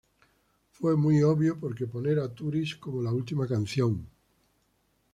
[0.71, 4.07] Fue muy obvio porque poner a 'Tourist' como la última canción.